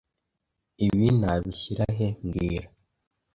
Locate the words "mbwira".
2.23-2.67